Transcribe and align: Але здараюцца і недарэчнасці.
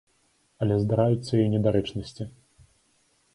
Але 0.65 0.77
здараюцца 0.83 1.33
і 1.41 1.43
недарэчнасці. 1.53 2.29